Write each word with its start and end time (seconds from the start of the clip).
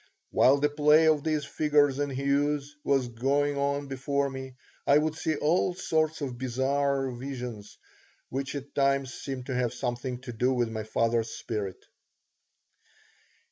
While 0.31 0.57
the 0.57 0.67
play 0.69 1.07
of 1.07 1.23
these 1.23 1.45
figures 1.45 1.99
and 1.99 2.11
hues 2.11 2.75
was 2.83 3.07
going 3.07 3.55
on 3.55 3.85
before 3.85 4.31
me 4.31 4.55
I 4.87 4.97
would 4.97 5.13
see 5.13 5.35
all 5.35 5.75
sorts 5.75 6.21
of 6.21 6.39
bizarre 6.39 7.11
visions, 7.11 7.77
which 8.29 8.55
at 8.55 8.73
times 8.73 9.13
seemed 9.13 9.45
to 9.45 9.53
have 9.53 9.75
something 9.75 10.17
to 10.21 10.33
do 10.33 10.53
with 10.55 10.69
my 10.71 10.85
father's 10.85 11.29
spirit. 11.29 11.85